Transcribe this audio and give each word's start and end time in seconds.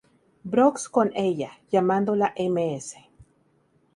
Brooks 0.43 0.89
con 0.89 1.11
ella, 1.13 1.51
llamándola 1.71 2.33
Ms. 2.35 2.95